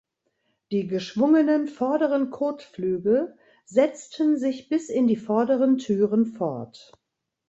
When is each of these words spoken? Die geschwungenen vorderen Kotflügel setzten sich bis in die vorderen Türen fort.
Die 0.71 0.87
geschwungenen 0.87 1.67
vorderen 1.67 2.31
Kotflügel 2.31 3.37
setzten 3.65 4.35
sich 4.35 4.67
bis 4.67 4.89
in 4.89 5.05
die 5.05 5.15
vorderen 5.15 5.77
Türen 5.77 6.25
fort. 6.25 6.93